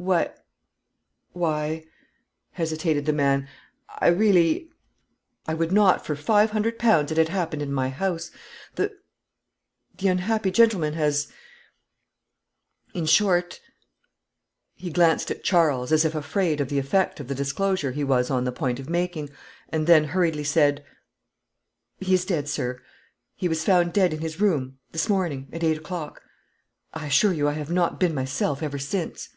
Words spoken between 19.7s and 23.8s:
then hurriedly said "He is dead, sir; he was